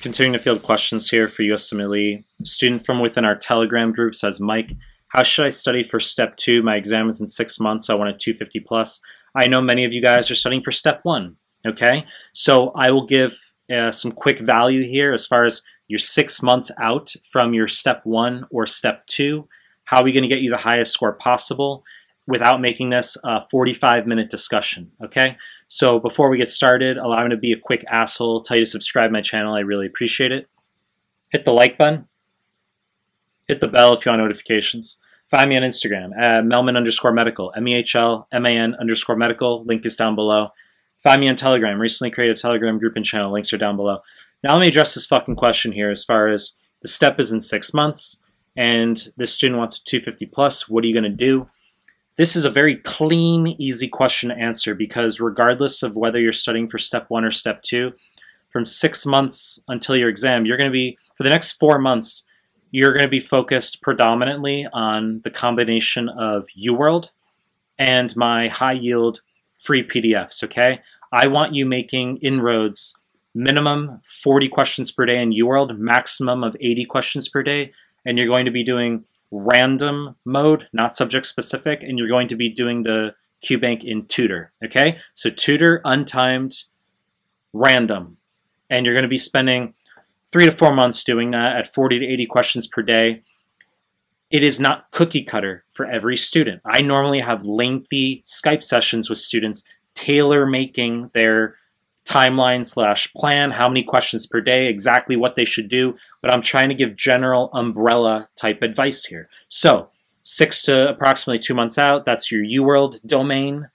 [0.00, 2.24] Continuing to field questions here for USMLE.
[2.42, 4.74] Student from within our Telegram group says, Mike,
[5.08, 6.62] how should I study for step two?
[6.62, 7.90] My exam is in six months.
[7.90, 9.02] I want a 250 plus.
[9.36, 11.36] I know many of you guys are studying for step one.
[11.66, 16.42] Okay, so I will give uh, some quick value here as far as you're six
[16.42, 19.48] months out from your step one or step two.
[19.84, 21.84] How are we going to get you the highest score possible?
[22.30, 25.36] Without making this a 45 minute discussion, okay?
[25.66, 28.70] So before we get started, allow me to be a quick asshole, tell you to
[28.70, 30.48] subscribe to my channel, I really appreciate it.
[31.30, 32.08] Hit the like button,
[33.48, 35.00] hit the bell if you want notifications.
[35.28, 40.14] Find me on Instagram at Mehlman underscore medical, M-E-H-L, M-A-N underscore medical, link is down
[40.14, 40.48] below.
[41.02, 43.98] Find me on Telegram, recently created a Telegram group and channel, links are down below.
[44.42, 46.52] Now let me address this fucking question here as far as
[46.82, 48.22] the step is in six months
[48.56, 51.48] and this student wants a 250 plus, what are you gonna do?
[52.20, 56.68] This is a very clean, easy question to answer because regardless of whether you're studying
[56.68, 57.92] for step one or step two,
[58.50, 62.26] from six months until your exam, you're going to be, for the next four months,
[62.72, 67.08] you're going to be focused predominantly on the combination of UWorld
[67.78, 69.22] and my high yield
[69.56, 70.80] free PDFs, okay?
[71.10, 73.00] I want you making inroads
[73.34, 77.72] minimum 40 questions per day in UWorld, maximum of 80 questions per day,
[78.04, 82.36] and you're going to be doing random mode, not subject specific, and you're going to
[82.36, 83.14] be doing the
[83.44, 84.98] QBank in tutor, okay?
[85.14, 86.64] So tutor, untimed,
[87.52, 88.16] random.
[88.68, 89.74] And you're going to be spending
[90.32, 93.22] three to four months doing that at 40 to 80 questions per day.
[94.30, 96.62] It is not cookie cutter for every student.
[96.64, 99.64] I normally have lengthy Skype sessions with students
[99.94, 101.56] tailor making their
[102.06, 106.42] timeline slash plan, how many questions per day, exactly what they should do, but I'm
[106.42, 109.28] trying to give general umbrella type advice here.
[109.48, 109.90] So
[110.22, 113.68] six to approximately two months out, that's your UWorld domain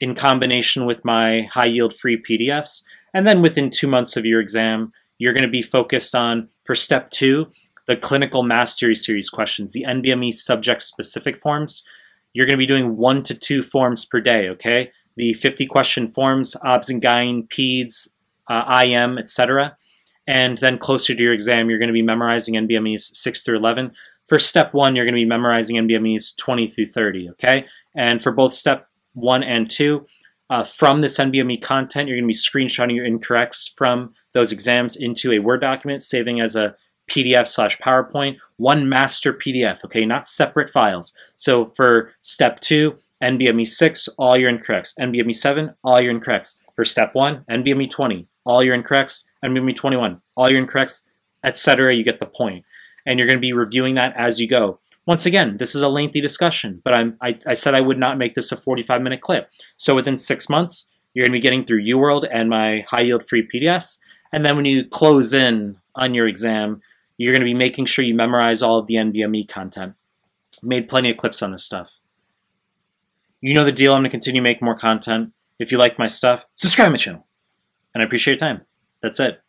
[0.00, 2.82] in combination with my high yield free PDFs.
[3.14, 6.74] And then within two months of your exam, you're going to be focused on, for
[6.74, 7.48] step two,
[7.86, 11.82] the clinical mastery series questions, the NBME subject specific forms.
[12.32, 14.92] You're going to be doing one to two forms per day, okay?
[15.18, 18.08] The 50 question forms, obs and gyne, peds,
[18.48, 19.76] uh, IM, etc.
[20.28, 23.92] And then closer to your exam, you're going to be memorizing NBMEs 6 through 11.
[24.28, 27.66] For step one, you're going to be memorizing NBMEs 20 through 30, okay?
[27.96, 30.06] And for both step one and two,
[30.50, 34.94] uh, from this NBME content, you're going to be screenshotting your incorrects from those exams
[34.94, 36.76] into a Word document, saving as a
[37.08, 41.14] PDF slash PowerPoint, one master PDF, okay, not separate files.
[41.36, 44.94] So for step two, NBME 6, all your incorrects.
[44.98, 46.60] NBME 7, all your incorrects.
[46.76, 49.24] For step 1, NBME 20, all your incorrects.
[49.44, 51.04] NBME 21, all your incorrects,
[51.44, 51.94] etc.
[51.94, 52.64] You get the point.
[53.06, 54.78] And you're going to be reviewing that as you go.
[55.06, 58.18] Once again, this is a lengthy discussion, but I'm, I, I said I would not
[58.18, 59.50] make this a 45 minute clip.
[59.76, 63.26] So within six months, you're going to be getting through UWorld and my high yield
[63.26, 63.98] free PDFs.
[64.32, 66.82] And then when you close in on your exam,
[67.18, 69.94] you're going to be making sure you memorize all of the NBME content.
[70.62, 71.98] Made plenty of clips on this stuff.
[73.40, 73.92] You know the deal.
[73.92, 75.32] I'm going to continue making more content.
[75.58, 77.26] If you like my stuff, subscribe to my channel.
[77.92, 78.62] And I appreciate your time.
[79.02, 79.40] That's it.